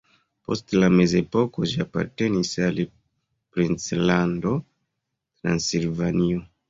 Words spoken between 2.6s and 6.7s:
al princlando Transilvanio.